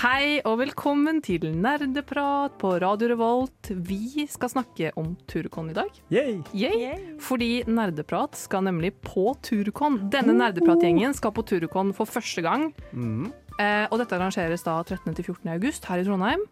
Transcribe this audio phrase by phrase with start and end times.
[0.00, 3.68] Hei og velkommen til Nerdeprat på Radio Revolt.
[3.84, 5.90] Vi skal snakke om Turcon i dag.
[6.08, 6.38] Yay.
[6.56, 7.18] Yay.
[7.20, 9.98] Fordi Nerdeprat skal nemlig på Turcon.
[10.08, 12.70] Denne Nerdeprat-gjengen skal på Turcon for første gang.
[12.96, 13.28] Mm.
[13.60, 15.44] Eh, og dette arrangeres da 13.-14.
[15.52, 16.48] august her i Trondheim.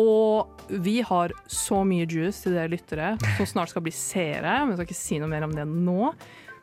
[0.00, 4.62] Og vi har så mye juice til dere lyttere som snart skal bli seere.
[4.62, 6.14] Men jeg skal ikke si noe mer om det nå.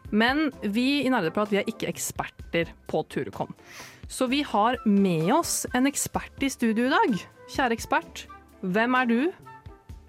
[0.10, 3.54] Men vi i Nerdeprat vi er ikke eksperter på Turkon.
[4.08, 7.16] Så vi har med oss en ekspert i studio i dag.
[7.50, 8.26] Kjære ekspert,
[8.62, 9.20] hvem er du?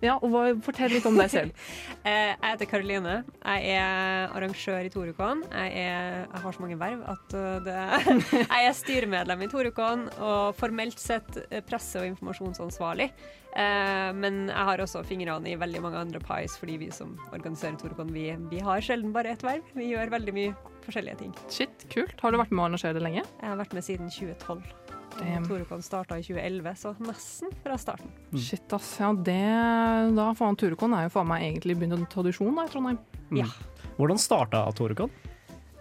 [0.04, 1.52] Ja, og hva, Fortell litt om deg selv.
[2.06, 3.14] Eh, Jeg heter Karoline.
[3.42, 5.40] Jeg er arrangør i Torukon.
[5.50, 7.74] Jeg, er, jeg har så mange verv at uh, det,
[8.52, 13.08] jeg er styremedlem i Torukon og formelt sett eh, presse- og informasjonsansvarlig.
[13.56, 17.74] Eh, Men jeg har også fingrene i veldig mange andre pies, fordi vi som organiserer
[17.80, 19.66] Torukon, vi, vi har sjelden bare ett verv.
[19.74, 20.54] Vi gjør veldig mye
[20.86, 21.34] forskjellige ting.
[21.50, 22.14] Shit, kult.
[22.22, 23.26] Har du vært med å arrangere det lenge?
[23.40, 24.62] Jeg har vært med siden 2012.
[25.20, 25.46] Damn.
[25.48, 28.10] Og starta i 2011, så nesten fra starten.
[28.36, 28.96] Shit, ass.
[29.00, 29.38] Ja, det
[30.16, 33.00] Da faen Torekon er jo faen meg egentlig begynt en tradisjon da i Trondheim.
[33.34, 33.48] Ja.
[33.96, 35.12] Hvordan starta Torekon?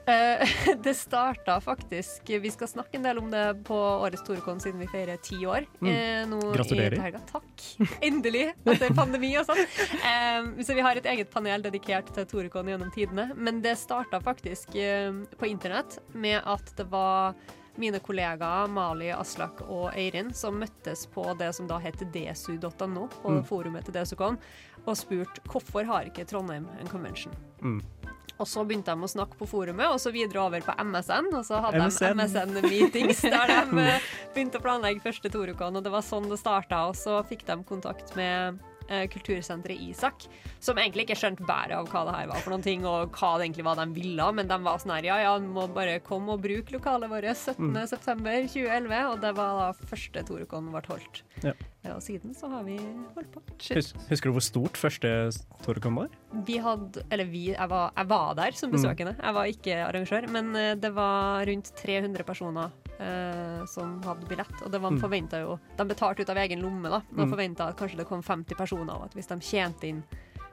[0.05, 0.45] Uh,
[0.86, 4.89] det starta faktisk Vi skal snakke en del om det på årets Torekon siden vi
[4.92, 5.66] feirer ti år.
[5.81, 5.89] Mm.
[5.89, 6.97] Uh, nå Gratulerer.
[6.99, 7.23] I helga.
[7.31, 7.66] Takk.
[8.05, 9.64] Endelig, etter pandemi og sånn.
[10.05, 13.31] Uh, så vi har et eget panel dedikert til Torekon gjennom tidene.
[13.36, 17.33] Men det starta faktisk eh, på internett med at det var
[17.77, 23.31] mine kollegaer Mali, Aslak og Eirin som møttes på det som da heter desu.no, på
[23.35, 23.43] Mm.
[23.45, 24.37] forumet til DesuCon,
[24.85, 27.33] og spurt hvorfor har ikke Trondheim en convention.
[27.61, 27.81] Mm.
[28.37, 31.29] Og så begynte de å snakke på forumet, og så videre over på MSN.
[31.33, 32.17] Og så hadde MSN.
[32.17, 34.01] de MSN-meetings der de eh,
[34.35, 36.81] begynte å planlegge første Torukon, og det var sånn det starta.
[36.89, 38.59] Og så fikk de kontakt med
[39.11, 40.25] kultursenteret Isak,
[40.64, 43.36] som egentlig ikke skjønte bæret av hva det her var for noen ting, og hva
[43.38, 46.36] det egentlig var de ville, men de var sånn her, ja ja, må bare komme
[46.36, 51.23] og bruke lokalet vårt 17.9.2011, og det var da første Torukon ble holdt.
[51.45, 51.55] Ja.
[51.94, 52.80] Og siden så har vi
[53.14, 53.44] holdt på.
[53.75, 55.11] Hus husker du hvor stort første
[55.66, 56.16] Torukon var?
[56.47, 60.30] Vi hadde, eller vi, jeg var, jeg var der som besøkende, jeg var ikke arrangør,
[60.33, 65.00] men eh, det var rundt 300 personer eh, som hadde billett, og det var Mm.
[65.02, 67.32] forventet jo, de betalte ut av egen lomme da, Man Mm.
[67.33, 70.04] forventet at kanskje det kom 50 personer, og at hvis de tjente inn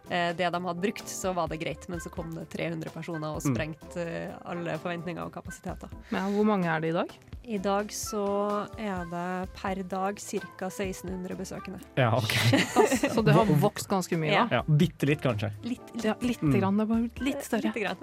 [0.09, 3.43] det de hadde brukt, så var det greit, men så kom det 300 personer og
[3.43, 3.55] Mm.
[3.55, 5.89] sprengte eh, alle forventninger og kapasiteter.
[6.11, 7.13] Men hvor mange er det i dag?
[7.45, 10.69] I dag så er det per dag ca.
[10.69, 11.81] 1600 besøkende.
[11.99, 12.35] Ja, ok.
[13.15, 14.59] Så det har vokst ganske mye, da.
[14.59, 15.51] Ja, Bitte litt, kanskje.
[15.67, 16.61] Litt, litt, Ja, lite Mm.
[16.61, 16.77] grann.
[16.77, 17.73] Det er bare litt større.
[17.75, 17.97] Litt grann.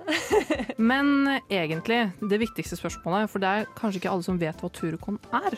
[0.78, 4.70] Men eh, egentlig, det viktigste spørsmålet, for det er kanskje ikke alle som vet hva
[4.76, 5.56] Turkon er.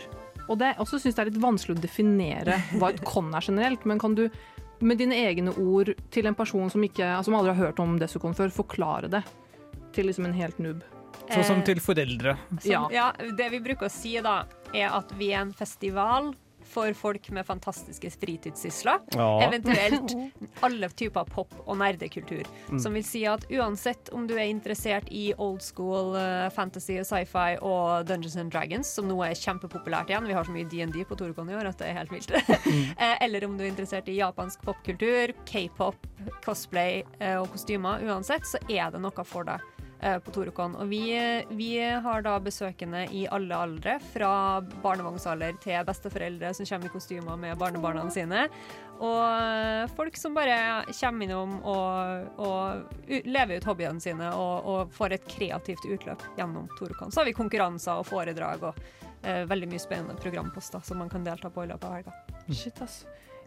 [0.50, 3.85] Og det, også syns det er litt vanskelig å definere hva et kon er generelt,
[3.85, 4.28] men kan du
[4.81, 7.97] med dine egne ord til en person som, ikke, altså, som aldri har hørt om
[8.02, 9.24] Desukon før, forklare det
[9.96, 10.84] til liksom en helt noob?
[11.31, 12.38] Sånn som Eh, til foreldre.
[12.59, 12.88] Som, Ja.
[12.92, 16.34] ja, det vi bruker å si da, er at vi er en festival
[16.71, 19.01] for folk med fantastiske fritidssysler.
[19.17, 19.27] Ja.
[19.45, 20.13] Eventuelt
[20.65, 22.47] alle typer pop- og nerdekultur.
[22.69, 22.79] Mm.
[22.81, 27.07] Som vil si at uansett om du er interessert i old school eh, fantasy og
[27.09, 31.01] sci-fi og Dungeons and Dragons, som nå er kjempepopulært igjen, vi har så mye DND
[31.09, 32.31] på Torukon i år at det er helt vilt.
[33.01, 35.95] Eh, Eller om du er interessert i japansk popkultur, k-pop,
[36.45, 39.63] cosplay eh, og kostymer, uansett, så er det noe for deg
[40.01, 40.73] på Torukon.
[40.81, 41.03] Og vi,
[41.53, 44.31] vi har da besøkende i alle aldre, fra
[44.84, 48.47] barnevognsalder til besteforeldre som kommer i kostymer med barnebarna sine.
[49.01, 54.94] Og eh, folk som bare kommer innom og, og lever ut hobbyene sine og, og
[54.94, 57.09] får et kreativt utløp gjennom Torukon.
[57.09, 58.78] Så har vi konkurranser og foredrag og
[59.25, 62.16] uh, veldig mye spennende programposter som man kan delta på i løpet av helga.
[62.53, 63.01] Shit, ass.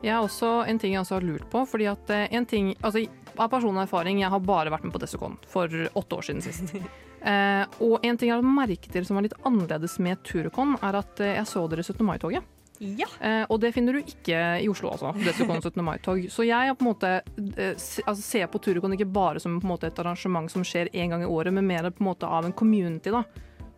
[0.05, 2.75] Jeg har også en ting jeg også har lurt på, fordi at eh, en ting,
[2.85, 3.07] altså
[3.41, 5.67] av personlig erfaring, jeg har bare vært med på Desicon for
[5.97, 6.75] åtte år siden sist.
[7.25, 10.99] Eh, og en ting jeg har merket til som var litt annerledes med Turukon, er
[10.99, 12.03] at eh, jeg så dere 17.
[12.05, 12.45] mai-toget.
[12.85, 13.07] Ja.
[13.25, 15.15] Eh, og det finner du ikke i Oslo, altså.
[15.25, 15.81] Desicon 17.
[15.87, 16.21] mai-tog.
[16.29, 17.13] Så jeg på en måte
[17.57, 17.73] eh,
[18.05, 21.31] altså, ser på Turukon ikke bare som måte, et arrangement som skjer én gang i
[21.33, 23.25] året, men mer på en måte av en community da,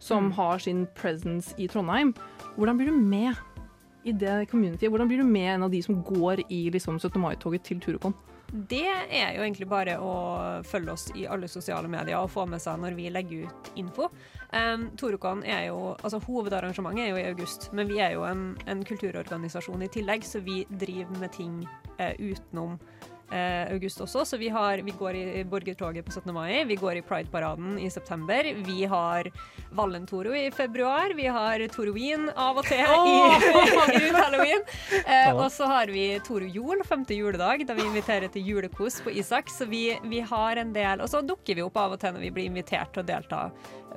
[0.02, 0.32] som Mm.
[0.40, 2.16] har sin presence i Trondheim.
[2.56, 3.36] Hvordan blir du med
[4.06, 4.90] i det communityet?
[4.90, 7.20] Hvordan blir du med en av de som går i liksom, 17.
[7.20, 8.14] mai-toget til Turukon?
[8.46, 10.12] Det er jo egentlig bare å
[10.66, 14.06] følge oss i alle sosiale medier og få med seg når vi legger ut info.
[14.54, 18.52] Um, Torukon er jo, altså Hovedarrangementet er jo i august, men vi er jo en,
[18.70, 21.58] en kulturorganisasjon i tillegg, så vi driver med ting
[21.98, 22.78] uh, utenom
[23.30, 24.24] eh, august også.
[24.24, 26.32] Så vi, har, vi går i borgertoget på 17.
[26.34, 28.48] mai, vi går i Pride-paraden i september.
[28.66, 29.30] Vi har
[29.70, 32.86] Valentoro i februar, vi har Toroin av og til i
[33.46, 34.66] rundt halloween.
[35.02, 39.14] Eh, og så har vi Toro Jol, femte juledag, da vi inviterer til julekos på
[39.14, 39.50] Isak.
[39.52, 42.24] Så vi, vi har en del Og så dukker vi opp av og til når
[42.26, 43.42] vi blir invitert til å delta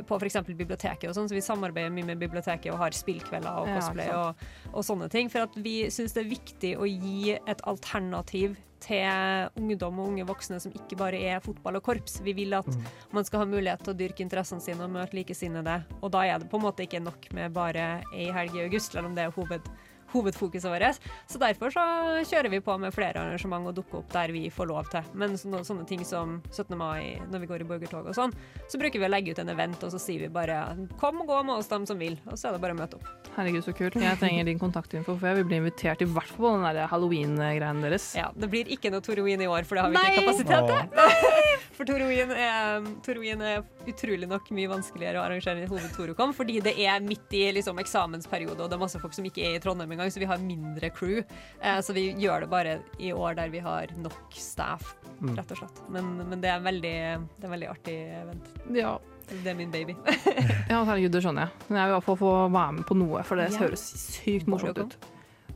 [0.08, 0.38] på f.eks.
[0.48, 4.30] biblioteket og sånn, så vi samarbeider mye med biblioteket og har spillkvelder og cosplay ja,
[4.30, 5.32] og, og sånne ting.
[5.32, 10.26] For at vi syns det er viktig å gi et alternativ til ungdom og unge
[10.30, 12.20] voksne som ikke bare er fotball og korps.
[12.26, 12.70] Vi vil at
[13.16, 15.82] man skal ha mulighet til å dyrke interessene sine og møte likesinnede.
[16.02, 18.96] Og da er det på en måte ikke nok med bare ei helg i august,
[18.96, 19.68] selv om det er hoved,
[20.14, 21.00] hovedfokuset vårt.
[21.30, 21.84] Så derfor så
[22.30, 25.06] kjører vi på med flere arrangement og dukker opp der vi får lov til.
[25.14, 26.76] Men sånne, sånne ting som 17.
[26.80, 28.34] mai, når vi går i borgertog og sånn,
[28.70, 30.60] så bruker vi å legge ut en event, og så sier vi bare
[31.02, 32.18] kom og gå med oss, dem som vil.
[32.30, 33.08] Og så er det bare å møte opp.
[33.38, 33.98] Herregud, så kult.
[34.00, 36.90] Jeg trenger din kontaktinfo, for jeg vil bli invitert i hvert fall på den der
[36.92, 38.12] halloween-greien deres.
[38.18, 40.08] Ja, Det blir ikke noe Toroin i år, for det har vi Nei!
[40.14, 41.60] ikke kapasitet til.
[41.80, 46.74] For Toroin er, Toroin er utrolig nok mye vanskeligere å arrangere enn hoved-Torocon, fordi det
[46.84, 49.94] er midt i liksom, eksamensperiode, og det er masse folk som ikke er i Trondheim
[50.00, 51.20] engang, så vi har mindre crew.
[51.62, 55.34] Eh, så vi gjør det bare i år der vi har nok staff, Mm.
[55.36, 55.80] rett og slett.
[55.92, 56.92] Men, men det, er veldig,
[57.36, 58.46] det er en veldig artig event.
[58.72, 58.94] Ja.
[59.30, 59.94] Det er min baby.
[60.72, 61.66] ja, herregud, det skjønner jeg.
[61.68, 63.60] Men jeg vil i hvert fall få være med på noe, for det Ja.
[63.66, 63.84] høres
[64.16, 64.96] sykt morsomt ut.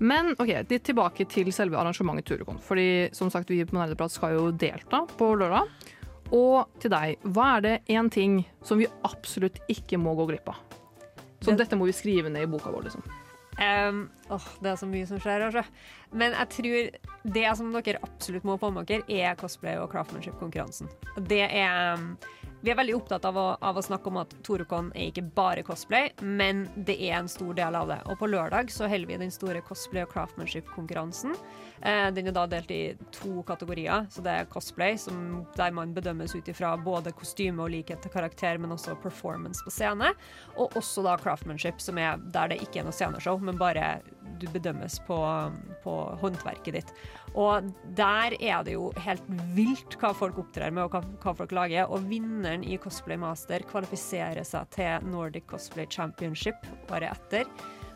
[0.04, 2.60] Men ok, litt tilbake til selve arrangementet Turukon.
[2.60, 5.72] Fordi som sagt, vi på Nerdeprat skal jo delta på lørdag.
[6.34, 10.50] Og til deg, hva er det én ting som vi absolutt ikke må gå glipp
[10.50, 10.56] av?
[11.40, 13.04] Så Det- dette må vi skrive ned i boka vår, liksom.
[13.60, 15.46] Um, åh, det er så mye som skjer.
[15.48, 15.64] Altså.
[16.14, 20.90] Men jeg tror det som dere absolutt må få med dere, er cosplay- og craftmanship-konkurransen.
[21.30, 22.02] Det er
[22.64, 25.66] Vi er veldig opptatt av å, av å snakke om at Torukon er ikke bare
[25.68, 27.98] cosplay, men det er en stor del av det.
[28.08, 31.36] Og på lørdag så holder vi den store cosplay- og craftmanship-konkurransen.
[31.82, 34.08] Eh, den er da delt i to kategorier.
[34.08, 38.16] Så det er cosplay, som, der man bedømmes ut ifra både kostyme og likhet til
[38.16, 40.14] karakter, men også performance på scene.
[40.56, 43.98] Og også da craftmanship, som er der det ikke er noe sceneshow, men bare
[44.40, 45.18] du bedømmes på,
[45.84, 46.94] på håndverket ditt.
[47.34, 49.24] Og der er det jo helt
[49.58, 51.90] vilt hva folk opptrer med, og hva, hva folk lager.
[51.90, 57.50] Og vinneren i Cosplay Master kvalifiserer seg til Nordic Cosplay Championship året etter.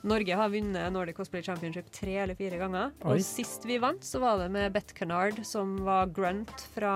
[0.08, 2.92] Norge har vunnet Nordic Cosplay Championship tre eller fire ganger.
[3.04, 3.18] Oi.
[3.18, 6.94] Og sist vi vant, så var det med Beth Kennard, som var grunt fra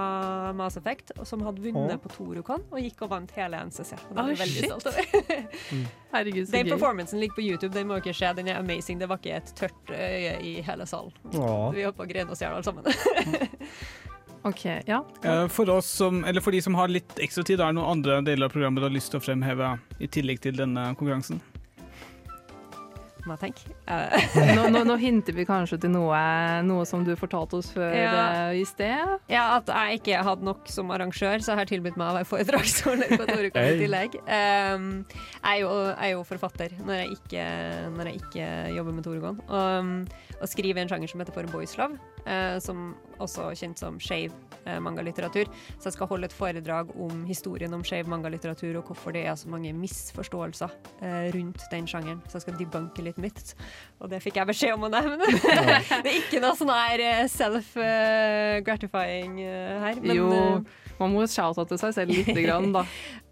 [0.57, 2.01] Mass Effect, og som hadde vunnet oh.
[2.01, 3.95] på Torukon og gikk og vant hele NCC.
[4.09, 4.69] Og det oh, shit.
[4.69, 5.49] stolt over.
[6.13, 6.73] Herregud, så Den gøy.
[6.75, 8.31] performancen ligger på YouTube, den må dere se.
[8.37, 8.99] Den er amazing.
[8.99, 11.13] Det var ikke et tørt øye i hele salen.
[11.31, 11.67] Åh.
[11.75, 12.87] Vi holdt på å grene oss i hjel alle sammen.
[14.49, 15.05] OK, ja.
[15.23, 17.99] Eh, For, oss som, eller for de som har litt ekstra tid, er det noen
[17.99, 21.41] andre deler av programmet du har lyst til å fremheve i tillegg til denne konkurransen?
[23.27, 23.73] Må jeg tenke.
[23.85, 26.17] Eh, Nå, nå, nå hinter vi kanskje til noe,
[26.65, 28.13] noe som du fortalte oss før Ja.
[28.49, 29.11] eh, i sted.
[29.29, 32.29] Ja, at jeg ikke hadde nok som arrangør, så jeg har tilbudt meg å være
[32.31, 34.17] foredragsholder på Torukon i tillegg.
[34.25, 37.45] Um, jeg, er jo, jeg er jo forfatter når jeg ikke,
[37.99, 39.41] når jeg ikke jobber med Torukon.
[39.49, 39.93] Um,
[40.41, 43.99] og i en sjanger som heter For boys love, eh, som også er kjent som
[44.01, 44.31] skeiv
[44.65, 45.45] eh, mangalitteratur.
[45.77, 49.35] Så jeg skal holde et foredrag om historien om skeiv mangalitteratur, og hvorfor det er
[49.37, 50.69] så mange misforståelser
[51.01, 52.21] eh, rundt den sjangeren.
[52.27, 53.55] Så jeg skal debunke litt mitt.
[54.01, 55.25] Og det fikk jeg beskjed om å nevne.
[56.03, 59.95] det er ikke noe sånn her eh, self-gratifying eh, her.
[60.01, 60.41] Men, jo, eh,
[61.01, 62.85] man må shoute til seg selv lite grann, da.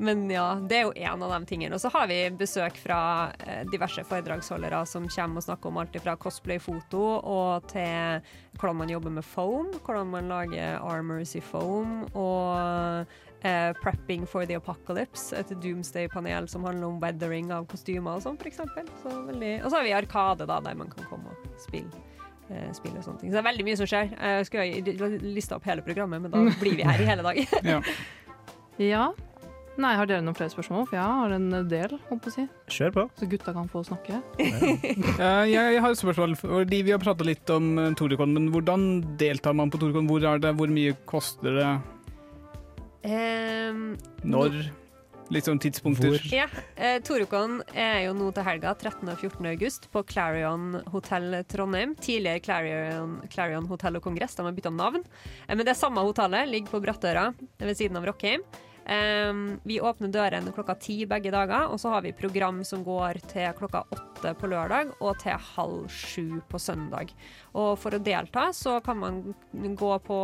[0.04, 1.78] men ja, det er jo en av de tingene.
[1.78, 3.00] Og så har vi besøk fra
[3.46, 8.20] eh, diverse foredragsholdere som kommer og snakker om alt fra cosplay-foto og til
[8.60, 13.06] hvordan man jobber med foam, hvordan man lager armors i foam, og
[13.40, 18.36] Uh, prepping for the apocalypse, et doomsday-panel som handler om weathering av kostymer og sånn,
[18.36, 18.58] f.eks.
[19.00, 21.88] Så veldig- Og så har vi Arkade, da, der man kan komme og spille.
[22.50, 23.32] Eh, Spill og sånne ting.
[23.32, 24.12] Så det er veldig mye som skjer.
[24.18, 27.42] Jeg skulle lista opp hele programmet, men da blir vi her i hele dag.
[27.74, 27.82] Ja.
[28.80, 29.08] Ja.
[29.80, 30.88] Nei, har dere noen flere spørsmål?
[30.90, 32.44] For jeg har en del, holdt på å si.
[32.76, 33.04] Kjør på.
[33.20, 34.18] Så gutta kan få snakke.
[34.40, 36.36] ja, Jeg, jeg har et spørsmål.
[36.40, 38.90] fordi Vi har prata litt om eh, men hvordan
[39.20, 40.10] deltar man på Toricon?
[40.10, 40.52] Hvor er det?
[40.60, 41.72] Hvor mye koster det?
[43.08, 43.96] Um,
[44.28, 44.60] Når?
[45.30, 46.10] Litt sånn tidspunkter.
[46.10, 46.24] Hvor?
[46.34, 49.12] Ja, eh, Torukon er jo nå til helga 13.
[49.12, 49.46] og 14.
[49.52, 51.94] august på Clarion hotell Trondheim.
[52.02, 55.06] Tidligere Clarion, Clarion hotell og kongress, de har bytta navn.
[55.46, 57.30] Eh, men det er samme hotellet, ligger på Brattøra
[57.62, 58.42] ved siden av Rockheim.
[58.90, 63.20] Um, vi åpner dørene klokka ti begge dager, og så har vi program som går
[63.30, 67.14] til klokka åtte på lørdag og til halv sju på søndag.
[67.54, 69.20] Og for å delta så kan man
[69.78, 70.20] gå på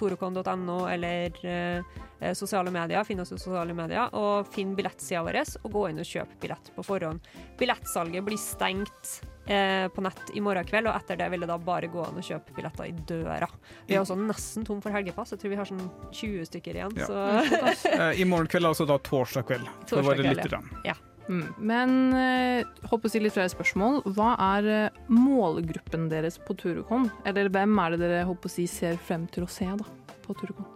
[0.00, 5.70] torokon.no eller eh, sosiale medier, finne oss i sosiale medier, og finne billettsida vår og
[5.70, 7.22] gå inn og kjøpe billett på forhånd.
[7.60, 11.58] Billettsalget blir stengt eh, på nett i morgen kveld, og etter det vil det da
[11.60, 13.48] bare gå an å kjøpe billetter i døra.
[13.88, 16.98] Vi er også nesten tom for helgepass, jeg tror vi har sånn 20 stykker igjen.
[17.00, 17.08] Ja.
[17.08, 19.72] Så Eh, I morgen kveld, altså da torsdag kveld.
[19.90, 20.94] Torsdag kveld, ja.
[21.28, 21.46] Mm.
[21.58, 24.00] Men eh, håper å si litt flere spørsmål.
[24.16, 27.08] Hva er eh, målgruppen deres på Turukon?
[27.28, 29.86] Eller hvem er det dere håper å si ser frem til å se da,
[30.26, 30.66] på Turukon?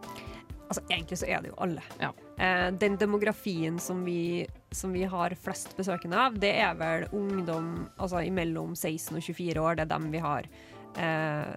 [0.67, 1.83] Altså, egentlig så er det jo alle.
[2.03, 2.13] Ja.
[2.43, 4.47] Eh, den demografien som vi,
[4.77, 9.65] som vi har flest besøkende av, det er vel ungdom altså mellom 16 og 24
[9.65, 9.79] år.
[9.79, 10.49] Det er dem vi har
[11.01, 11.57] eh,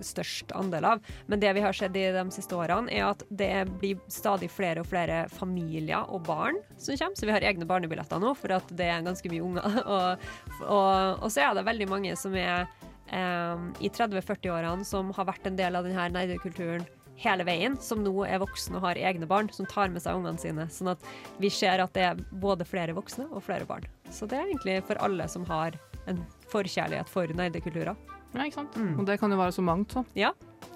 [0.00, 1.04] størst andel av.
[1.26, 4.82] Men det vi har sett i de siste årene, er at det blir stadig flere
[4.82, 7.18] og flere familier og barn som kommer.
[7.18, 9.80] Så vi har egne barnebilletter nå, for at det er ganske mye unger.
[9.86, 10.28] Og,
[10.66, 12.66] og, og så er det veldig mange som er
[13.12, 16.86] eh, i 30-40-årene som har vært en del av denne nerdekulturen
[17.20, 20.40] hele veien, som nå er voksne og har egne barn, som tar med seg ungene
[20.40, 20.66] sine.
[20.72, 21.06] Sånn at
[21.42, 23.86] vi ser at det er både flere voksne og flere barn.
[24.12, 26.20] Så det er egentlig for alle som har en
[26.52, 27.96] forkjærlighet for nerdekulturer.
[28.36, 28.76] Ja, ikke sant?
[28.76, 28.94] Mm.
[29.00, 30.04] Og det kan jo være så mangt, så.
[30.18, 30.32] Ja,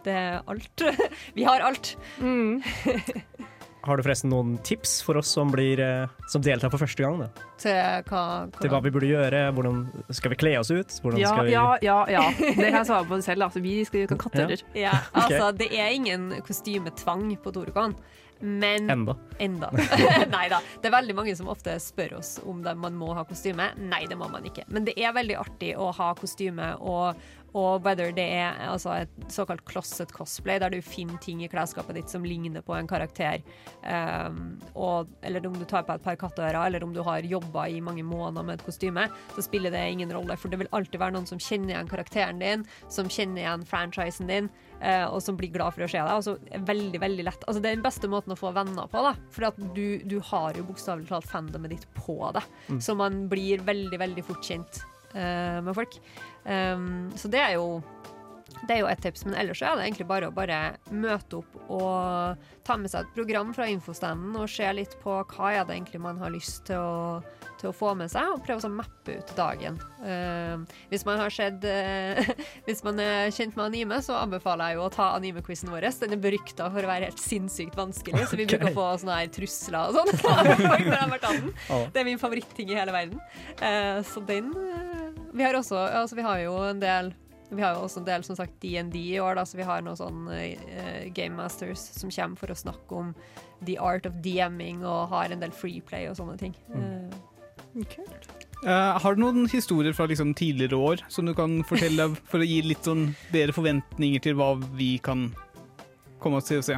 [0.07, 0.85] det er alt.
[1.37, 1.95] vi har alt.
[2.19, 2.63] Mm.
[3.83, 7.23] Har du forresten noen tips for oss som, blir, eh, som deltar for første gang?
[7.23, 7.47] Da?
[7.61, 8.25] Til hva,
[8.59, 9.43] Til hva vi burde gjøre?
[9.57, 9.83] Hvordan
[10.17, 10.97] skal vi kle oss ut?
[11.17, 11.55] Ja, skal vi...
[11.55, 12.25] ja, ja, ja.
[12.37, 13.49] Det kan jeg svare på selv.
[13.49, 14.65] Altså, vi skal gjøre katteører.
[14.77, 17.97] Ja, altså, det er ingen kostymetvang på Torukon.
[18.41, 19.17] Men Enda.
[19.39, 19.69] Enda.
[20.33, 20.61] Nei da.
[20.81, 23.67] Det er veldig mange som ofte spør oss om det, man må ha kostyme.
[23.81, 24.65] Nei, det må man ikke.
[24.73, 27.21] Men det er veldig artig å ha kostyme, og,
[27.57, 31.99] og whether det er altså, et såkalt closet cosplay, der du finner ting i klesskapet
[31.99, 33.43] ditt som ligner på en karakter,
[33.83, 37.67] um, og, eller om du tar på et par katteører, eller om du har jobba
[37.69, 40.37] i mange måneder med et kostyme, så spiller det ingen rolle.
[40.39, 44.31] For det vil alltid være noen som kjenner igjen karakteren din, som kjenner igjen franchisen
[44.31, 46.13] din, uh, og som blir glad for å se deg.
[46.15, 47.49] Og så det veldig, veldig lett.
[47.49, 49.17] Altså, det er den beste måten å få venner på, da.
[49.35, 52.47] For du, du har jo bokstavelig talt fandomet ditt på det.
[52.83, 54.83] Så man blir veldig, veldig fort kjent
[55.15, 55.97] med folk.
[56.45, 57.81] Um, så det er jo
[58.67, 60.59] det er jo et tips, men ellers er det egentlig bare å bare
[60.93, 65.53] møte opp og ta med seg et program fra infostanden og se litt på hva
[65.55, 67.21] er det egentlig man har lyst til å,
[67.61, 69.79] til å få med seg, og prøve å mappe ut dagen.
[70.03, 72.21] Uh, hvis man har sett uh,
[72.67, 75.89] Hvis man er kjent med anime, så anbefaler jeg jo å ta anime-quizen vår.
[76.03, 78.61] Den er berykta for å være helt sinnssykt vanskelig, så vi okay.
[78.61, 80.13] bruker å få sånne her trusler og sånn.
[81.95, 83.19] Det er min favoritting i hele verden.
[83.61, 84.53] Uh, så den
[85.33, 87.13] Vi har også Altså, vi har jo en del
[87.51, 89.83] vi har jo også en del som sagt DND i år, da, så vi har
[89.85, 93.15] noen sånne uh, Game Masters som kommer for å snakke om
[93.67, 96.57] the art of DMing og har en del freeplay og sånne ting.
[96.75, 97.19] Eh,
[98.61, 102.49] Uh, har du noen historier fra liksom, tidligere år som du kan fortelle for å
[102.49, 105.31] gi litt sånn bedre forventninger til hva vi kan
[106.21, 106.77] komme oss til å se?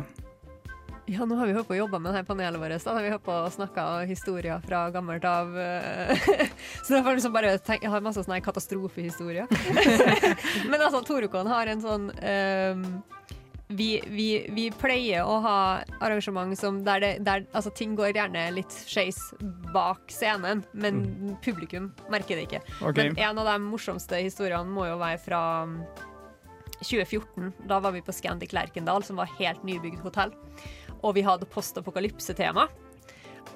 [1.10, 2.84] Ja, nå har vi holdt på å jobbe med dette panelet vårt.
[2.84, 2.94] Da.
[3.02, 5.50] Vi har på å snakke historier fra gammelt av.
[6.86, 9.50] så får vi liksom bare tenk, jeg har masse sånne katastrofehistorier.
[10.70, 12.86] Men altså, Torukon har en sånn um,
[13.72, 15.58] vi, vi, vi pleier å ha
[16.04, 19.18] arrangement som der, det, der altså, ting går gjerne litt skeis
[19.72, 21.02] bak scenen, men
[21.44, 22.62] publikum merker det ikke.
[22.80, 23.10] Okay.
[23.10, 25.80] Men en av de morsomste historiene må jo være fra um,
[26.82, 27.52] 2014.
[27.70, 30.34] Da var vi på Scandic Lerkendal, som var helt nybygd hotell.
[31.02, 32.68] Og vi hadde postapokalypse-tema.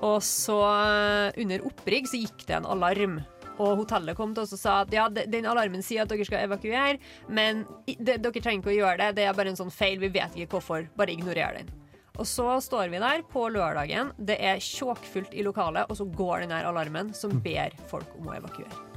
[0.04, 3.20] Og så, eh, under opprigg, så gikk det en alarm.
[3.58, 6.44] Og hotellet kom til oss og sa at ja, den alarmen sier at dere skal
[6.44, 6.98] evakuere,
[7.32, 9.14] men det, dere trenger ikke å gjøre det.
[9.16, 9.96] Det er bare en sånn feil.
[10.02, 10.88] Vi vet ikke hvorfor.
[10.98, 11.72] Bare ignorer den.
[12.16, 14.12] Og så står vi der på lørdagen.
[14.16, 18.28] Det er tjåkfullt i lokalet, og så går den her alarmen som ber folk om
[18.32, 18.95] å evakuere.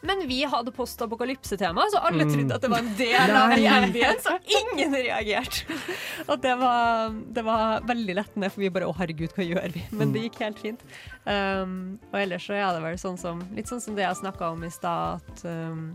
[0.00, 4.36] Men vi hadde postapokalypse-tema, så alle trodde at det var en del av regjeringen, så
[4.60, 5.78] ingen reagerte.
[6.26, 9.84] Og det var, det var veldig lettende, for vi bare å herregud, hva gjør vi?
[9.96, 10.86] Men det gikk helt fint.
[11.24, 14.52] Um, og ellers så er det vel sånn som, litt sånn som det jeg snakka
[14.54, 15.86] om i stad, at um,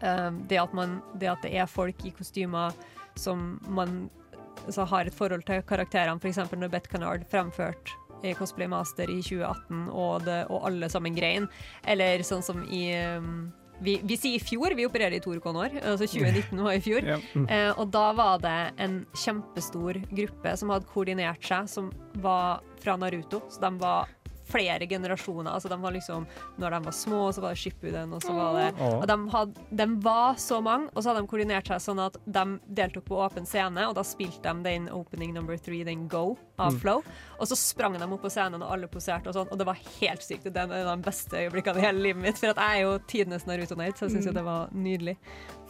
[0.00, 2.74] um, det, at man, det at det er folk i kostymer
[3.18, 4.04] som man
[4.70, 6.38] så har et forhold til karakterene, f.eks.
[6.54, 11.48] når Beth Canard fremførte i Cosplay Master i 2018, og, det, og alle sammen grein.
[11.88, 12.86] Eller sånn som i
[13.18, 13.50] um,
[13.82, 17.06] vi, vi sier i fjor, vi opererer i Torkon år, altså 2019 var i fjor.
[17.12, 17.18] Ja.
[17.42, 21.90] Eh, og da var det en kjempestor gruppe som hadde koordinert seg, som
[22.22, 23.42] var fra Naruto.
[23.50, 24.10] Så de var
[24.52, 25.50] flere generasjoner.
[25.52, 26.26] Altså de var liksom,
[26.60, 29.66] når de var små, så var det Shippuden, og så var det og de, hadde,
[29.82, 32.44] de var så mange, og så hadde de koordinert seg sånn at de
[32.78, 36.76] deltok på åpen scene, og da spilte de den opening number three, den Go, av
[36.82, 37.00] Flow.
[37.40, 39.80] Og så sprang de opp på scenen, og alle poserte og sånn, og det var
[40.00, 40.46] helt sykt.
[40.52, 42.86] Det er en av de beste øyeblikkene i hele livet mitt, for at jeg er
[42.86, 45.16] jo tidenes Naruto-nerd, så jeg syns jo det var nydelig.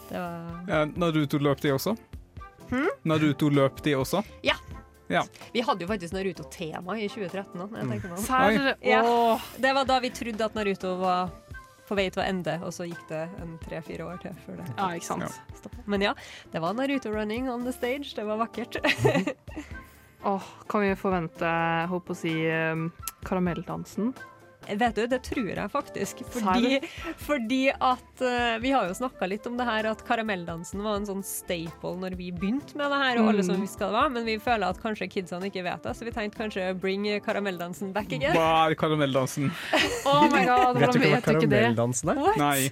[0.09, 1.97] Det var Ja, Naruto løp de også?
[2.73, 2.89] Hmm?
[3.05, 4.23] Naruto løp de også?
[5.52, 8.18] Vi hadde jo faktisk Naruto-tema i 2013 òg.
[8.25, 8.75] Serr?
[8.80, 9.02] Ja.
[9.56, 11.32] Det var da vi trodde at Naruto var
[11.88, 14.68] på vei til å ende, og så gikk det en tre-fire år til før det
[14.71, 15.38] Ja, ikke sant.
[15.62, 15.73] Ja.
[15.90, 16.14] Men ja,
[16.52, 18.14] det var Naruto running on the stage.
[18.16, 18.78] Det var vakkert.
[20.30, 21.49] Åh, kan vi forvente,
[21.90, 22.87] holdt på å si, um,
[23.26, 24.12] karamelldansen?
[24.69, 26.21] Vet du, det tror jeg faktisk.
[26.37, 26.76] Fordi,
[27.19, 31.09] fordi at uh, Vi har jo snakka litt om det her at karamelldansen var en
[31.09, 34.28] sånn staple når vi begynte med det her, og alle som huska det var, men
[34.28, 38.12] vi føler at kanskje kidsene ikke vet det, så vi tenkte kanskje bring karamelldansen back
[38.14, 38.37] again.
[38.38, 39.50] Hva er karamelldansen?
[40.09, 42.23] Oh my god, Vet du ikke hva karamelldansen er?
[42.40, 42.71] Nei.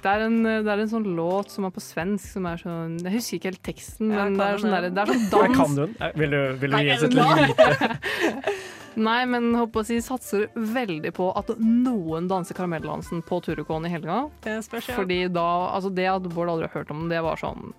[0.00, 2.94] Det er, en, det er en sånn låt som er på svensk som er sånn
[3.04, 5.58] Jeg husker ikke helt teksten, men det er sånn, der, det er sånn Jeg dans.
[5.58, 5.92] kan du den?
[6.00, 7.68] Eh, Vil du, vil du gi oss et lite
[8.98, 13.92] Nei, men håper å si satser veldig på at noen danser karamelldansen på Turukon i
[13.92, 14.24] helga.
[14.44, 14.96] Det spørs, ja.
[14.98, 17.72] Fordi da Altså, det at Bård aldri har hørt om, det var sånn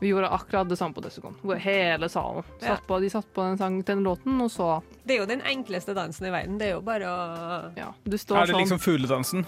[0.00, 1.36] Vi gjorde akkurat det samme på Dessicon.
[1.62, 2.44] Hele salen.
[2.60, 5.28] Satt på, de satt på den, sang til den låten, og så Det er jo
[5.30, 6.58] den enkleste dansen i verden.
[6.58, 7.92] Det er jo bare å Ja.
[8.04, 9.46] Du står Er det sånn liksom fugledansen?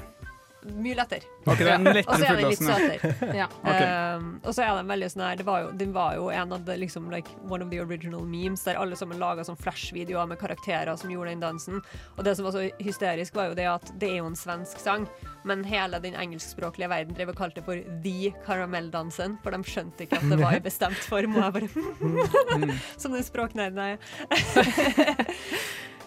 [0.77, 1.27] Mye lettere.
[1.49, 1.65] Okay,
[2.03, 3.35] Og så er den litt søtere.
[3.37, 3.49] Ja.
[3.69, 4.17] Okay.
[4.17, 6.53] Um, og så er den veldig sånn her det var jo, Den var jo en
[6.55, 10.29] av the, liksom, like, one of the original memes, der alle sammen laga sånn flashvideoer
[10.31, 11.83] med karakterer som gjorde den dansen.
[12.17, 14.81] Og det som var så hysterisk, var jo det at det er jo en svensk
[14.83, 15.07] sang,
[15.49, 20.07] men hele den engelskspråklige verden drev og kalte det for The Karamelldansen, for de skjønte
[20.07, 21.37] ikke at det var i bestemt form.
[21.37, 25.29] Og jeg bare Som den språknerden jeg er.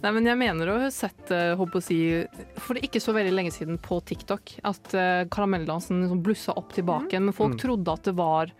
[0.00, 1.28] Nei, men jeg mener å ha sett
[1.60, 1.98] håper å si,
[2.56, 6.54] for det er ikke så veldig lenge siden på TikTok at uh, karamelldansen liksom blussa
[6.56, 7.60] opp tilbake igjen, men folk Mm.
[7.60, 8.52] trodde at det var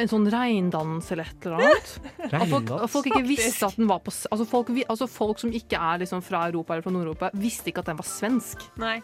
[0.00, 1.90] en sånn reindans eller et eller annet.
[2.32, 5.52] At folk, at folk ikke visste at den var på altså folk, altså folk som
[5.52, 8.64] ikke er liksom fra Europa eller fra Nord-Europa, visste ikke at den var svensk.
[8.80, 9.02] Nei.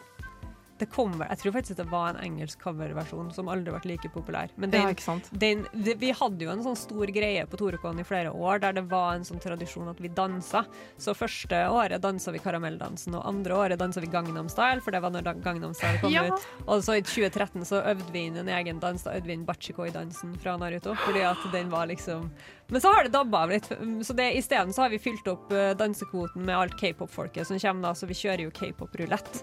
[0.79, 4.09] Det kom vel Jeg tror faktisk det var en engelsk coverversjon som aldri vært like
[4.15, 4.49] populær.
[4.57, 5.29] Men Ja, den, sant?
[5.33, 8.73] den, det, vi hadde jo en sånn stor greie på Torekon i flere år der
[8.79, 10.65] det var en sånn tradisjon at vi dansa.
[10.99, 15.01] Så første året dansa vi karamelldansen, og andre året dansa vi Gangnam Style, for det
[15.03, 16.25] var når Gangnam Style kom Ja.
[16.29, 16.47] ut.
[16.67, 19.45] Og så i 2013 så øvde vi inn en egen dans, da øvde vi inn
[19.47, 22.31] Bachikoi-dansen fra Naruto, fordi at den var liksom
[22.71, 23.65] Men så har det dabba av litt,
[24.05, 27.95] så det isteden har vi fylt opp eh, dansekvoten med alt k-pop-folket som kommer da,
[27.97, 29.39] så vi kjører jo k-pop-rulett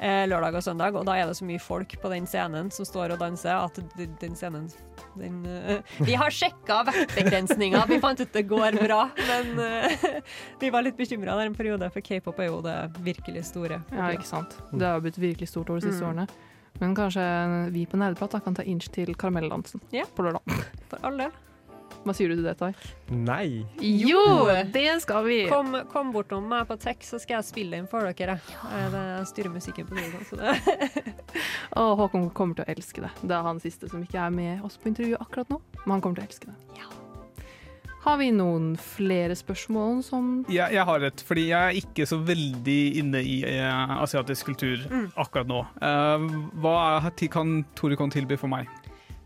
[0.00, 2.84] eh, lørdag og søndag, og da er det så mye folk på den scenen som
[2.86, 3.80] står og danser, at
[4.20, 4.68] den scenen
[5.18, 10.20] den, uh, Vi har sjekka vektbegrensninga, vi fant ut det går bra, men uh,
[10.60, 13.80] vi var litt bekymra der en periode, for k-pop er jo det virkelig store.
[13.90, 14.54] Ja, ikke sant.
[14.72, 16.10] Det har blitt virkelig stort over de siste Mm.
[16.12, 16.28] årene.
[16.78, 17.22] Men kanskje
[17.74, 20.04] vi på Nerdeprat kan ta inch til karamelldansen Ja.
[20.14, 20.42] på lørdag.
[20.88, 21.32] For all del.
[22.04, 22.70] Hva sier du til det, Tai?
[23.12, 23.64] Nei.
[23.82, 24.22] Jo,
[24.72, 25.38] det skal vi!
[25.50, 28.38] Kom, kom bortom meg på tech, så skal jeg spille inn for dere.
[28.38, 31.16] Jeg, jeg styrer musikken på Torekon, så det
[31.82, 33.12] Og Håkon kommer til å elske det.
[33.22, 36.04] Det er han siste som ikke er med oss på intervju akkurat nå, men han
[36.04, 36.88] kommer til å elske det.
[38.08, 42.16] Har vi noen flere spørsmål som Jeg, jeg har et, fordi jeg er ikke så
[42.24, 45.08] veldig inne i eh, asiatisk kultur Mm.
[45.18, 45.58] akkurat nå.
[45.82, 46.24] Uh,
[46.62, 48.70] hva er, kan Torikon tilby for meg?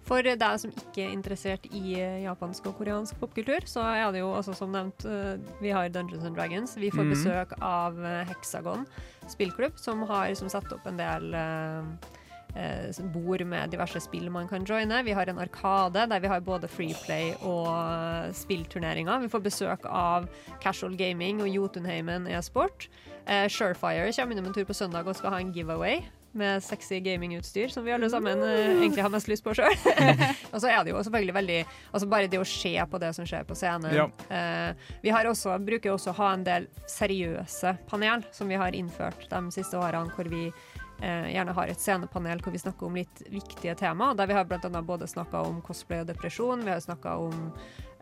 [0.03, 4.23] For deg som ikke er interessert i eh, japansk og koreansk popkultur, så er det
[4.25, 6.75] jo også som nevnt eh, Vi har Dungeons and Dragons.
[6.77, 7.12] Vi får mm.
[7.15, 8.87] besøk av eh, Hexagon
[9.31, 14.67] spillklubb, som har som satt opp en del eh, bord med diverse spill man kan
[14.67, 15.05] joine.
[15.07, 19.23] Vi har en arkade der vi har både Freeplay og spillturneringer.
[19.23, 20.27] Vi får besøk av
[20.61, 22.88] Casual Gaming og Jotunheimen e-sport.
[23.27, 26.03] Eh, Surefire kommer innom en tur på søndag og skal ha en giveaway
[26.38, 29.75] med sexy gamingutstyr, som vi alle sammen uh, egentlig har mest lyst på sjøl.
[30.53, 31.59] og så er det jo selvfølgelig veldig
[31.92, 33.92] Altså bare det å se på det som skjer på scenen.
[33.95, 34.07] Ja.
[34.31, 38.77] Uh, vi har også, bruker også å ha en del seriøse panel som vi har
[38.77, 40.47] innført de siste årene, hvor vi
[41.03, 44.12] eh, gjerne har et scenepanel hvor vi snakker om litt viktige tema.
[44.14, 47.51] Der vi har annet både snakka om cosplay og depresjon, vi har snakka om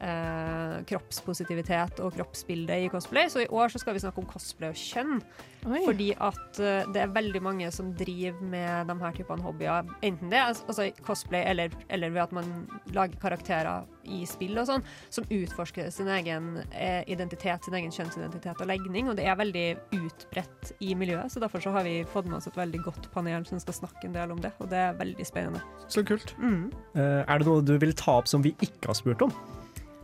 [0.00, 3.30] eh, kroppspositivitet og kroppsbilde i cosplay.
[3.32, 5.20] Så i år så skal vi snakke om cosplay og kjønn.
[5.68, 5.82] Oi.
[5.84, 9.88] Fordi at eh, det er veldig mange som driver med de her typene hobbyer.
[10.06, 12.52] Enten det er altså cosplay eller, eller ved at man
[12.96, 18.62] lager karakterer i spill og sånn, som utforsker sin egen eh, identitet, sin egen kjønnsidentitet
[18.62, 19.10] og legning.
[19.10, 19.66] Og det er veldig
[20.00, 23.46] utbredt i miljøet, så derfor så har vi fått med oss et veldig godt panel
[23.48, 25.62] som skal snakke en del om det, og det er veldig spennende.
[25.92, 26.34] Så kult.
[26.40, 26.70] Mm.
[26.96, 29.34] Eh, er det noe du vil ta opp som vi ikke har spurt om?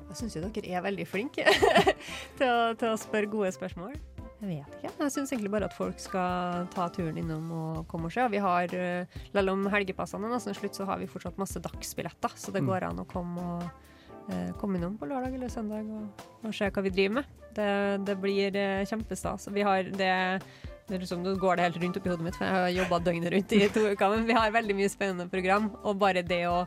[0.08, 1.44] Jeg syns jo dere er veldig flinke
[2.38, 3.96] til, å, til å spørre gode spørsmål.
[4.36, 4.90] Jeg vet ikke.
[5.00, 8.26] Jeg syns egentlig bare at folk skal ta turen innom og komme og se.
[8.32, 12.36] Vi har, eh, Selv om helgepassene er nesten slutt, så har vi fortsatt masse dagsbilletter.
[12.36, 12.68] Så det Mm.
[12.68, 16.68] går an å komme, og, eh, komme innom på lørdag eller søndag og, og se
[16.70, 17.24] hva vi driver med.
[17.56, 19.48] Det, det blir eh, kjempestas.
[19.52, 20.42] Vi har det
[20.86, 22.98] det er liksom, Nå går det helt rundt oppi hodet mitt, for jeg har jobba
[23.02, 24.12] døgnet rundt i to uker.
[24.12, 26.60] Men vi har veldig mye spennende program, og bare det å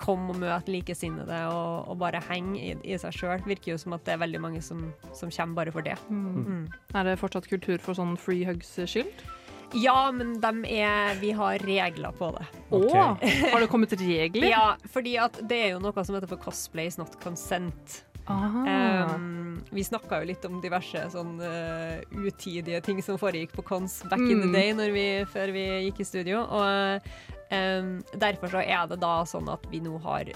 [0.00, 3.94] komme og møte likesinnede og, og bare henge i, i seg sjøl, virker jo som
[3.96, 4.82] at det er veldig mange som,
[5.16, 5.96] som kommer bare for det.
[6.10, 6.28] Mm.
[6.46, 6.62] Mm.
[6.94, 9.24] Er det fortsatt kultur for sånn free hugs-skilt?
[9.74, 12.44] Ja, men dem er, vi har regler på det.
[12.70, 13.00] Okay.
[13.02, 14.46] Å, har det kommet regler?
[14.54, 18.02] Ja, fordi at det er jo noe som heter for cosplay is not consent.
[18.26, 24.00] Um, vi snakka jo litt om diverse sånn uh, utidige ting som foregikk på Cons
[24.10, 24.52] back in the Mm.
[24.56, 26.40] day når vi, før vi gikk i studio.
[26.42, 30.32] Og um, derfor så er det da sånn at vi nå har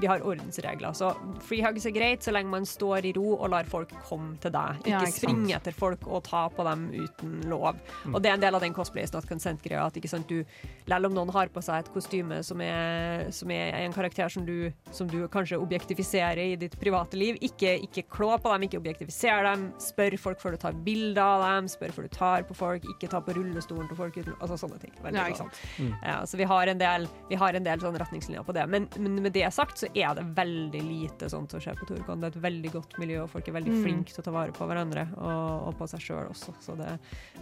[0.00, 0.92] vi har ordensregler.
[0.94, 4.36] Så free hugs er greit så lenge man står i ro og lar folk komme
[4.42, 4.80] til deg.
[4.80, 5.20] Ikke, Ja, ikke sant.
[5.22, 7.76] springe etter folk og ta på dem uten lov.
[8.12, 9.86] Og det er en del av den cosplay is not consent-greia.
[9.86, 10.44] At ikke sant, du,
[10.88, 14.44] selv om noen har på seg et kostyme som er, som er en karakter som
[14.44, 18.78] du, som du kanskje objektifiserer i ditt private liv, ikke, ikke klå på dem, ikke
[18.82, 19.72] objektifiser dem.
[19.78, 23.08] Spør folk før du tar bilder av dem, spør før du tar på folk, ikke
[23.10, 24.14] ta på rullestolen til folk.
[24.16, 24.92] uten- Altså sånne ting.
[25.02, 25.52] Veldig Ja, ikke sånn.
[25.54, 25.94] sant.
[26.04, 28.68] Ja, så vi har en del, vi har en del sånne retningslinjer på det.
[28.68, 32.20] Men, men med det sagt så er det veldig lite sånt som skjer på Torkon.
[32.20, 33.82] Det er et veldig godt miljø, og folk er veldig Mm.
[33.84, 36.54] flinke til å ta vare på hverandre og, og på seg sjøl også.
[36.60, 36.98] Så det,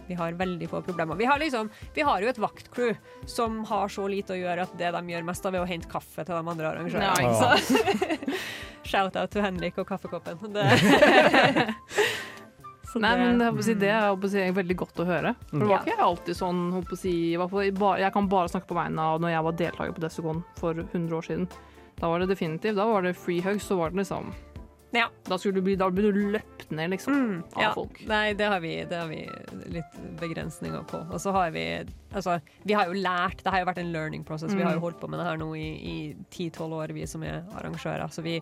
[0.07, 1.15] vi har veldig få problemer.
[1.19, 4.77] Vi har, liksom, vi har jo et vaktcrew som har så lite å gjøre at
[4.77, 7.03] det de gjør mest av, er å hente kaffe til de andre arrangørene.
[7.03, 7.57] Ja,
[8.93, 10.39] shout-out til Henrik og kaffekoppen.
[10.53, 10.65] Det.
[12.93, 15.31] Så Nei, men det, si, det er si, veldig godt å høre.
[15.49, 16.59] For det var ikke alltid sånn
[16.99, 20.77] si, Jeg kan bare snakke på vegne av når jeg var deltaker på Desicon for
[20.83, 21.47] 100 år siden.
[22.03, 22.75] Da var det definitivt.
[22.75, 24.33] Da var det free hug, så var det liksom
[24.93, 25.07] Ja.
[25.25, 27.13] Da skulle du bli, da ble du løpt ned, liksom.
[27.17, 27.69] Mm, av ja.
[27.73, 27.95] folk.
[28.05, 29.23] Nei, det har, vi, det har vi
[29.73, 30.99] litt begrensninger på.
[31.09, 31.63] Og så har vi
[32.13, 34.53] Altså, vi har jo lært Det har jo vært en learning process.
[34.53, 34.83] Vi har jo Mm.
[34.85, 38.05] holdt på med det her nå i, 10-12 år, vi som er arrangører.
[38.13, 38.35] Så vi,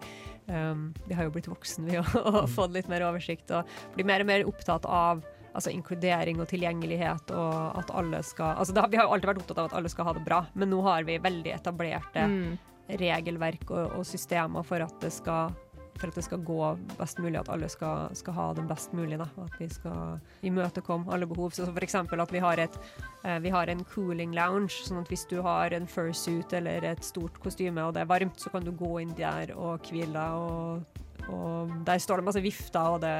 [0.50, 3.52] um, vi har jo blitt voksne, vi, og, og fått litt mer oversikt.
[3.56, 3.64] Og
[3.96, 5.22] blir mer og mer opptatt av
[5.54, 9.40] Altså inkludering og tilgjengelighet og at alle skal altså har- Vi har jo alltid vært
[9.42, 12.58] opptatt av at alle skal ha det bra, men nå har vi veldig etablerte Mm.
[13.00, 15.54] Regelverk og, og systemer for at skal
[16.02, 16.60] for at det skal gå
[16.98, 19.20] best mulig, at alle skal, skal ha det best mulig.
[19.22, 21.54] Da, at vi skal imøtekomme alle behov.
[21.56, 22.78] Så eksempel at vi har, et,
[23.24, 27.06] eh, vi har en cooling lounge, sånn at hvis du har en fursuit eller et
[27.06, 30.42] stort kostyme og det er varmt, så kan du gå inn der og hvile deg.
[30.42, 33.16] Og, og der står det masse vifter, og det,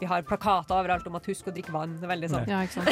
[0.00, 1.92] vi har plakater overalt om at husk å drikke vann.
[2.00, 2.88] Det er veldig sånn Ja, ikke sant.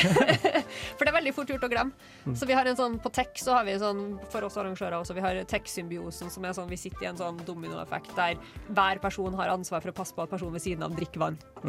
[0.98, 2.34] for det er veldig fort gjort å glemme.
[2.36, 5.16] Så vi har en sånn, På Tech så har vi sånn, for oss arrangører også,
[5.16, 8.36] vi har Tech-symbiosen, som er sånn vi sitter i en sånn dominoeffekt der
[8.68, 11.38] hver person har ansvar for å passe på at personen ved siden av drikker vann.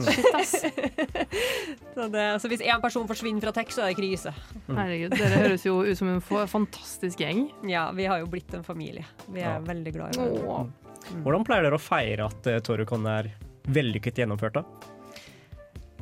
[1.96, 4.36] så, det, så hvis én person forsvinner fra Tech, så er det krise.
[4.68, 7.48] Herregud, dere høres jo ut som en fantastisk gjeng.
[7.70, 9.08] Ja, vi har jo blitt en familie.
[9.32, 9.60] Vi er Ja.
[9.66, 10.46] veldig glad i hverandre.
[10.46, 10.68] Åh.
[11.24, 13.32] Hvordan pleier dere å feire at uh, Torukon er
[13.72, 14.60] vellykket gjennomført?
[14.60, 14.98] da?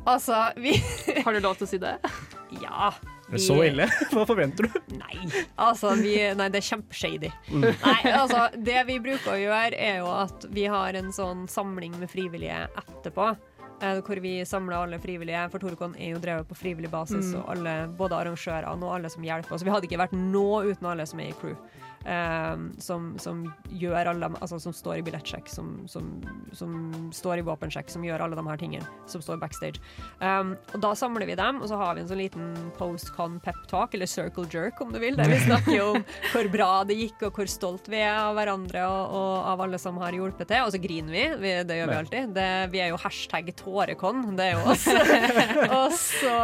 [0.08, 0.72] Altså, vi
[1.24, 1.96] Har du lov til å si det?
[2.62, 2.92] Ja.
[3.28, 3.84] Er det så ille?
[4.14, 4.78] Hva forventer du?
[4.96, 5.18] Nei,
[5.60, 7.30] altså vi, Nei, det er kjempeshady.
[7.52, 11.98] Nei, altså Det vi bruker å gjøre, er jo at vi har en sånn samling
[12.00, 13.34] med frivillige etterpå.
[13.82, 17.34] Eh, Hvor vi samler alle frivillige, for Torukon er jo drevet på frivillig basis.
[17.38, 19.64] Og alle, både arrangørene og alle som hjelper oss.
[19.66, 21.56] Vi hadde ikke vært nå uten alle som er i crew.
[22.08, 23.40] Um, som, som
[23.74, 26.06] gjør alle de- Altså som står i billettsjekk, som, som,
[26.54, 28.86] som står i våpensjekk, som gjør alle de her tingene.
[29.10, 29.80] Som står backstage.
[30.22, 33.92] Um, og da samler vi dem, og så har vi en sånn liten post-con pep-talk,
[33.98, 35.98] eller circle jerk om du vil, der vi snakker om
[36.32, 39.82] hvor bra det gikk, og hvor stolt vi er av hverandre og, og av alle
[39.82, 40.62] som har hjulpet til.
[40.64, 42.32] Og så griner vi, vi det gjør vi alltid.
[42.38, 44.86] Det, vi er jo hashtag tårekon, det er jo oss.
[45.78, 46.34] og, så,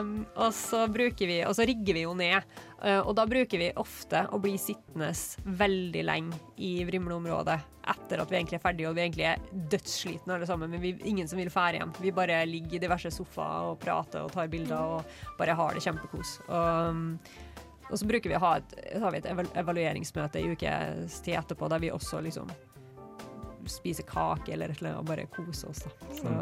[0.00, 2.44] um, og så bruker vi, og så rigger vi jo ned.
[2.76, 5.08] Uh, og da bruker vi ofte å bli sittende
[5.44, 10.36] veldig lenge i vrimleområdet etter at vi egentlig er ferdige og vi egentlig er dødsslitne
[10.36, 11.96] alle sammen, men vi, ingen som vil fære hjem.
[12.02, 15.84] Vi bare ligger i diverse sofaer og prater og tar bilder og bare har det
[15.86, 16.38] kjempekos.
[16.48, 17.12] Og, um,
[17.86, 18.78] og så bruker vi å ha et,
[19.22, 19.28] et
[19.62, 22.50] evalueringsmøte i ukes tid etterpå, der vi også liksom
[23.70, 25.84] spiser kake eller et eller annet og bare kose oss.
[25.84, 26.10] Da.
[26.18, 26.34] Så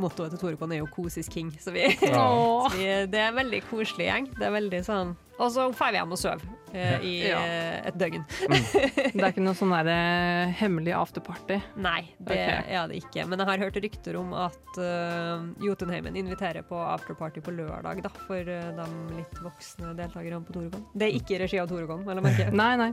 [0.00, 1.52] Mottoet til Torekon er jo 'Kosis king'.
[1.60, 2.22] Så vi, ja.
[2.70, 4.30] så vi, det er en veldig koselig gjeng.
[4.38, 7.38] Det er veldig sånn Og så feier vi hjem og sover eh, i Ja.
[7.40, 8.24] eh, et døgn.
[9.12, 11.58] Det er ikke noe sånn der, eh, hemmelig afterparty.
[11.76, 12.76] Nei, det okay.
[12.76, 13.26] er det ikke.
[13.28, 18.12] Men jeg har hørt rykter om at uh, Jotunheimen inviterer på afterparty på lørdag da,
[18.26, 20.84] for uh, de litt voksne deltakerne på Torekon.
[20.94, 22.48] Det er ikke i regi av Torekon, vel å merke.
[22.62, 22.90] Nei, nei.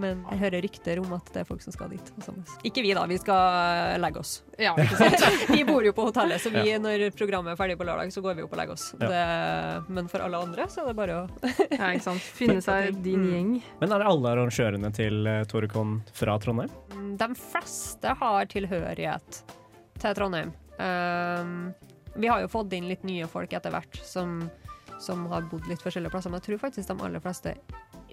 [0.00, 2.12] Men jeg hører rykter om at det er folk som skal dit.
[2.68, 3.04] Ikke vi, da.
[3.08, 4.38] Vi skal legge oss.
[4.60, 5.50] Ja, ikke sant?
[5.52, 8.38] Vi bor jo på hotellet, så vi, når programmet er ferdig på lørdag, så går
[8.38, 8.90] vi opp og legger oss.
[8.98, 9.10] Ja.
[9.12, 11.26] Det, men for alle andre så er det bare å
[11.78, 12.24] Ja, ikke sant?
[12.38, 13.28] Finne seg din Mm.
[13.32, 13.50] gjeng.
[13.80, 16.72] Men er det alle arrangørene til Torekon fra Trondheim?
[17.18, 19.42] De fleste har tilhørighet
[20.02, 20.50] til Trondheim.
[20.78, 21.72] Um,
[22.18, 24.40] vi har jo fått inn litt nye folk etter hvert som,
[25.02, 27.54] som har bodd litt forskjellige plasser, men jeg tror faktisk de aller fleste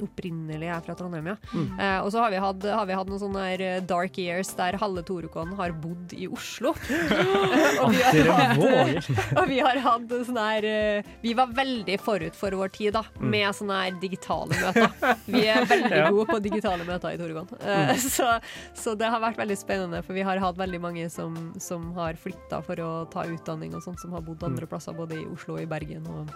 [0.03, 1.36] opprinnelig er fra Trondheim, ja.
[1.53, 1.79] Mm.
[1.79, 4.77] Eh, og så har vi hatt, har vi hatt noen sånne eh, dark years der
[4.81, 6.71] halve Torukon har bodd i Oslo.
[7.81, 12.36] og, vi har hatt, og vi har hatt sånn her eh, Vi var veldig forut
[12.38, 13.29] for vår tid, da, Mm.
[13.31, 15.15] med sånne her digitale møter.
[15.31, 16.10] Vi er veldig Ja.
[16.12, 17.47] gode på digitale møter i Torukon.
[17.62, 18.36] Eh, så,
[18.75, 22.17] så det har vært veldig spennende, for vi har hatt veldig mange som, som har
[22.19, 25.55] flytta for å ta utdanning og sånt, som har bodd andre plasser, både i Oslo
[25.58, 26.05] og i Bergen.
[26.12, 26.29] Og,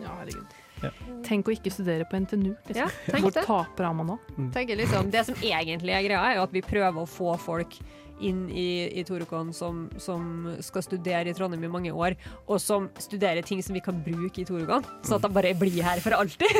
[0.00, 0.46] Ja, herregud.
[0.82, 0.90] Ja.
[1.26, 2.52] Tenk å ikke studere på NTNU.
[2.68, 2.76] Liksom.
[2.80, 4.18] ja, Hvor taper er man da?
[4.54, 7.76] tenker liksom, Det som egentlig er greia, er jo at vi prøver å få folk
[8.20, 10.24] inn i, i Torukon som, som
[10.60, 12.16] skal studere i Trondheim i mange år,
[12.46, 15.80] og som studerer ting som vi kan bruke i Torukon, så at de bare blir
[15.84, 16.52] her for alltid.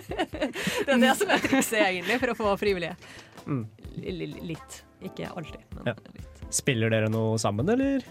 [0.86, 2.96] det er det som er trikset, egentlig, for å få frivillige.
[3.46, 3.64] Mm.
[4.02, 4.80] L litt.
[5.06, 5.96] Ikke alltid, men Ja.
[6.16, 6.44] litt.
[6.54, 8.02] Spiller dere noe sammen, eller?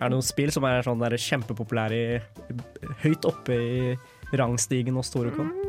[0.00, 2.20] Er det noen spill som er sånn der kjempepopulære i,
[3.04, 3.96] høyt oppe i
[4.32, 5.50] rangstigen hos Torekon?
[5.52, 5.66] Mm,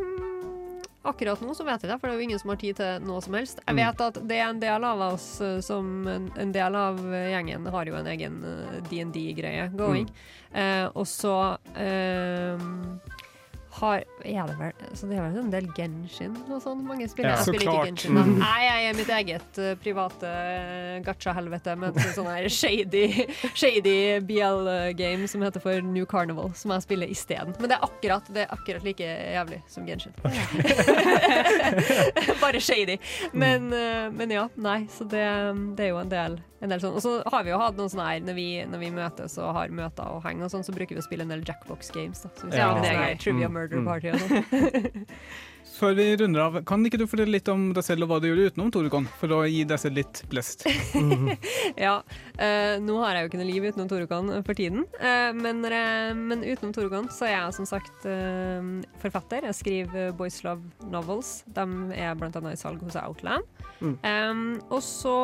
[1.04, 3.06] Akkurat nå så vet jeg det, for det er jo ingen som har tid til
[3.10, 3.58] noe som helst.
[3.66, 3.80] Jeg Mm.
[3.82, 7.86] vet at det er en del av oss eh, som En, del av gjengen har
[7.90, 10.08] jo en egen eh, DND-greie going.
[10.54, 12.56] Eh, og så eh,
[13.72, 17.32] har Er det vel Så det er vel en del Genshin og sånn mange spiller?
[17.32, 17.78] Ja, jeg så spiller klart.
[17.78, 18.18] ikke Genshin.
[18.18, 18.24] Da.
[18.28, 18.40] Mm.
[18.42, 23.06] Nei, jeg er mitt eget uh, private uh, gacha-helvete med en sånn her shady,
[23.62, 27.56] shady BL-game som heter for New Carnival, som jeg spiller isteden.
[27.60, 30.16] Men det er akkurat, det er akkurat like jævlig som Genshin.
[32.44, 32.98] Bare shady.
[33.32, 35.26] Men, uh, men ja, nei, så det,
[35.78, 36.96] det er jo en del sånn.
[36.96, 39.54] Og så har vi jo hatt noen sånne her når vi, når vi møtes og
[39.58, 42.26] har møter og henger og sånn, så bruker vi å spille en del Jackbox Games,
[42.26, 42.34] da.
[42.38, 43.16] Så vi Ja, det er.
[43.22, 43.88] Trivia Mm, Murder mm.
[43.88, 45.02] Party og sånn.
[45.82, 48.28] Før vi runder av, kan ikke du fortelle litt om deg selv og hva du
[48.28, 50.66] gjør utenom Torukon, for å gi deg selv litt blest?
[51.80, 52.02] Ja.
[52.36, 56.12] Uh, nå har jeg jo ikke noe liv utenom Torukon for tiden, Uh, men, uh,
[56.18, 58.06] men utenom Torukon så er jeg som sagt
[59.02, 59.48] forfatter.
[59.48, 61.42] Jeg skriver Boys Love Novels.
[61.56, 63.48] De er blant annet i salg hos Outland.
[63.82, 63.96] Mm.
[64.06, 65.16] Um, og så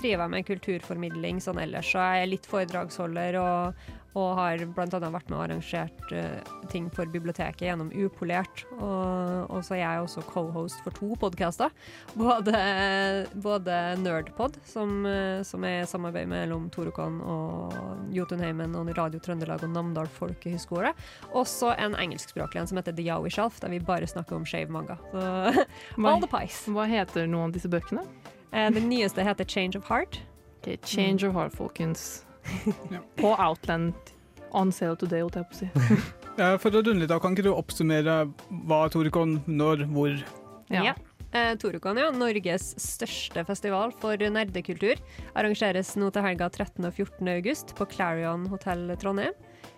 [0.00, 3.80] driver jeg med kulturformidling sånn ellers, så jeg er litt foredragsholder og,
[4.18, 8.64] og har annet vært med og arrangert uh, ting for biblioteket gjennom Upolert.
[8.78, 11.74] Og, og så er jeg også co-host for to podcaster.
[12.18, 12.54] Både,
[13.42, 17.76] både Nerdpod, som, eh, som er samarbeid mellom Torukon og
[18.14, 20.94] Jotunheimen og Radio Trøndelag og Namdal folkehøgskole.
[21.38, 24.72] Også en engelskspråklig en som heter The Yowie Shelf, der vi bare snakker om skeiv
[24.74, 24.98] manga.
[25.12, 25.22] Så
[26.10, 26.64] all the pies.
[26.70, 28.02] hva heter noen av disse bøkene?
[28.50, 30.18] Eh, den nyeste heter Change of Heart.
[30.60, 32.26] Ok, Change of Heart, folkens.
[33.16, 33.94] På Outland.
[34.50, 36.00] On sale today, holdt jeg på å si.
[36.62, 38.22] For å runde litt av, kan ikke du oppsummere
[38.68, 40.12] hva Torukon, når, hvor?
[40.72, 40.90] Ja.
[40.90, 40.94] Ja.
[41.32, 42.10] Eh, Torukon, ja.
[42.12, 45.00] Norges største festival for nerdekultur.
[45.38, 46.82] Arrangeres nå til helga 13.
[46.88, 47.30] og 14.
[47.36, 49.36] august på Clarion hotell Trondheim.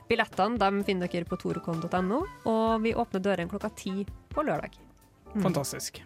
[0.08, 4.74] Billettene dem finner dere på torukon.no, og vi åpner dørene klokka ti på lørdag.
[5.32, 5.44] Mm.
[5.46, 6.02] Fantastisk.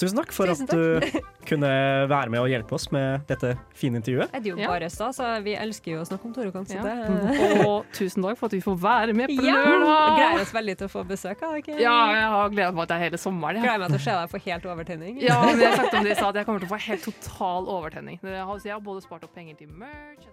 [0.00, 1.68] Tusen takk for Tusen at du kunne
[2.10, 4.32] være med og hjelpe oss med dette fine intervjuet.
[4.34, 7.62] Det er jo bare stas, så vi elsker jo å snakke om Torukon, så Ja.
[7.68, 9.54] Og tusen takk for at vi får være med på Ja!
[9.54, 10.16] Lørdag!
[10.18, 11.78] Gleder oss veldig til å få besøk av dere.
[11.84, 13.60] Ja, jeg har gledet meg til hele sommeren.
[13.62, 13.68] Ja.
[13.68, 15.20] Gleder meg til å se deg få helt overtenning.
[15.22, 16.82] Ja, men jeg har sagt om det i stad at jeg kommer til å få
[16.90, 18.18] helt total overtenning.
[18.24, 20.26] Det har- Så jeg har både spart opp penger til merch